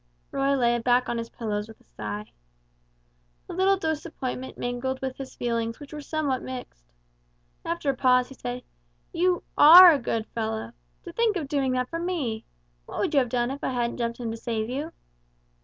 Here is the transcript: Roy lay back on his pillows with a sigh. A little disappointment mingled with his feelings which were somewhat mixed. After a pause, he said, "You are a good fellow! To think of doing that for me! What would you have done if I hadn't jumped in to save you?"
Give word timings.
Roy 0.31 0.55
lay 0.55 0.79
back 0.79 1.09
on 1.09 1.19
his 1.19 1.29
pillows 1.29 1.67
with 1.67 1.79
a 1.79 1.83
sigh. 1.83 2.31
A 3.47 3.53
little 3.53 3.77
disappointment 3.77 4.57
mingled 4.57 4.99
with 4.99 5.15
his 5.17 5.35
feelings 5.35 5.79
which 5.79 5.93
were 5.93 6.01
somewhat 6.01 6.41
mixed. 6.41 6.91
After 7.63 7.91
a 7.91 7.95
pause, 7.95 8.27
he 8.29 8.33
said, 8.33 8.63
"You 9.13 9.43
are 9.59 9.91
a 9.91 9.99
good 9.99 10.25
fellow! 10.33 10.73
To 11.03 11.11
think 11.13 11.35
of 11.37 11.47
doing 11.47 11.73
that 11.73 11.87
for 11.89 11.99
me! 11.99 12.45
What 12.87 12.97
would 12.97 13.13
you 13.13 13.19
have 13.19 13.29
done 13.29 13.51
if 13.51 13.63
I 13.63 13.73
hadn't 13.73 13.97
jumped 13.97 14.19
in 14.19 14.31
to 14.31 14.37
save 14.37 14.71
you?" 14.71 14.91